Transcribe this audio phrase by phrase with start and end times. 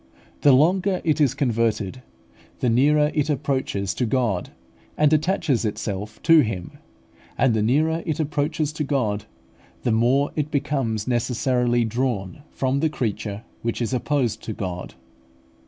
[0.41, 2.01] The longer it is converted,
[2.59, 4.49] the nearer it approaches to God,
[4.97, 6.79] and attaches itself to Him;
[7.37, 9.25] and the nearer it approaches to God,
[9.83, 14.95] the more it becomes necessarily drawn from the creature, which is opposed to God.